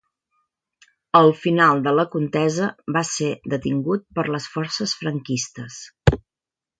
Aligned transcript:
Al 1.17 1.27
final 1.41 1.83
de 1.87 1.91
la 1.99 2.05
contesa 2.15 2.69
va 2.97 3.03
ser 3.09 3.29
detingut 3.55 4.07
per 4.19 4.25
les 4.37 4.49
forces 4.57 4.95
franquistes. 5.03 5.79